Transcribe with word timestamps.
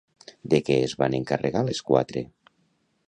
De 0.53 0.59
què 0.69 0.77
es 0.85 0.95
van 1.03 1.17
encarregar 1.19 1.63
les 1.69 1.83
quatre? 1.91 2.25